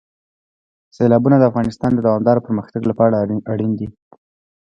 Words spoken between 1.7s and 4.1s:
د دوامداره پرمختګ لپاره اړین دي.